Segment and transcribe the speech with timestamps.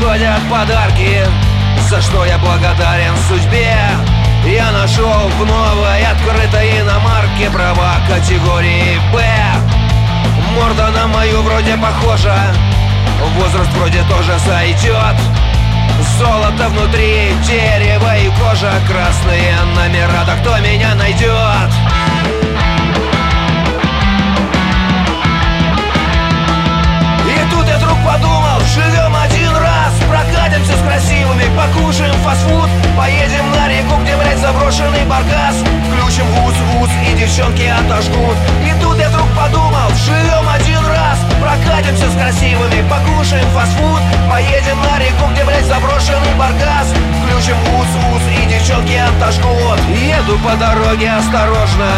[0.00, 1.24] дарят подарки
[1.88, 3.76] За что я благодарен судьбе.
[4.44, 9.24] Я нашел в новой открытой иномарке Права категории Б
[10.54, 12.36] Морда на мою вроде похожа
[13.36, 15.16] Возраст вроде тоже сойдет
[16.18, 21.35] Золото внутри, дерево и кожа Красные номера, да кто меня найдет?
[31.96, 35.56] Покушаем фастфуд Поедем на реку, где, блядь, заброшенный баркас.
[35.88, 38.36] Включим ус-ус и девчонки отожгут.
[38.64, 44.00] И тут я вдруг подумал, живем один раз Прокатимся с красивыми, покушаем фастфуд
[44.30, 46.92] Поедем на реку, где, блядь, заброшенный баркас.
[47.24, 49.80] Включим ус-ус и девчонки отожгут.
[49.88, 51.88] Еду по дороге осторожно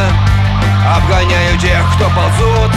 [0.96, 2.72] Обгоняю тех, кто ползут.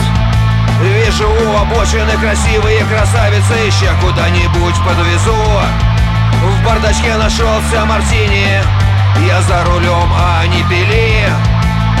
[0.82, 5.91] Вижу у обочины красивые красавицы Еще куда-нибудь подвезу
[6.42, 8.60] В бардачке нашелся мартини.
[9.28, 11.28] Я за рулем, а они пили.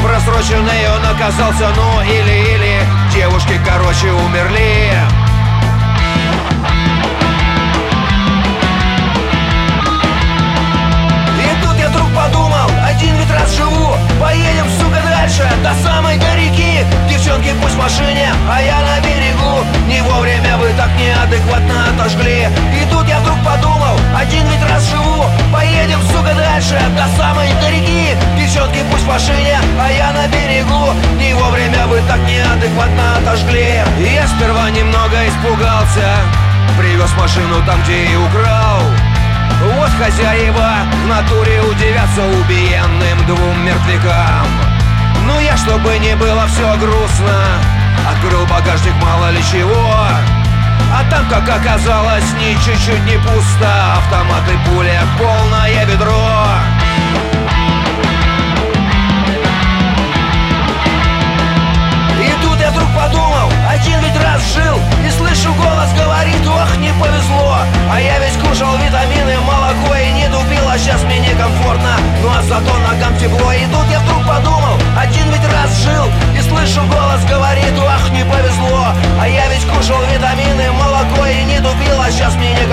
[0.02, 2.80] Просроченный он оказался, ну или-или.
[3.14, 4.94] Девушки, короче, умерли.
[11.38, 13.94] И тут я вдруг подумал, один ведь раз живу.
[14.20, 19.64] Поедем, сука, дальше, до самой до реки Девчонки пусть в машине, а я на берегу.
[19.86, 22.48] Не вовремя вы так неадекватно отожгли.
[22.80, 23.81] И тут я вдруг подумал,
[24.22, 28.16] один ведь раз живу Поедем, сука, дальше, до самой до реки.
[28.38, 30.94] Девчонки пусть в машине, а я на берегу.
[31.18, 33.82] Не вовремя вы так неадекватно отожгли.
[33.98, 36.16] Я сперва немного испугался
[36.78, 38.80] Привез машину там, где и украл.
[39.76, 40.70] Вот хозяева
[41.04, 44.46] в натуре удивятся убиенным двум мертвякам.
[45.26, 47.38] Ну я, чтобы не было все грустно
[48.10, 50.41] Открыл багажник мало ли чего
[50.90, 56.81] а там, как оказалось, ни чуть-чуть не пусто Автоматы, пуля, полное ведро.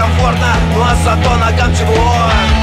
[0.10, 2.59] комфортно, но а зато ногам тепло